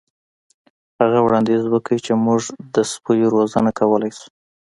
هغه 1.01 1.19
وړاندیز 1.25 1.63
وکړ 1.69 1.95
چې 2.05 2.13
موږ 2.25 2.41
د 2.75 2.75
سپیو 2.91 3.33
روزنه 3.35 3.69
کولی 3.79 4.11
شو 4.17 4.27